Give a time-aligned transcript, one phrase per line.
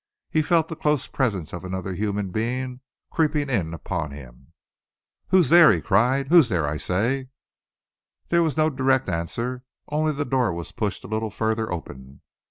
[0.31, 2.79] He felt the close presence of another human being
[3.11, 4.51] creeping in upon him.
[5.27, 6.29] "Who's there?" he cried.
[6.29, 7.29] "Who's there, I say?"
[8.29, 12.21] There was no direct answer, only the door was pushed a little further open.